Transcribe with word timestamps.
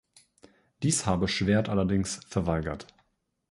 Dies 0.81 1.05
habe 1.05 1.27
Schwerdt 1.27 1.69
allerdings 1.69 2.21
verweigert. 2.27 2.87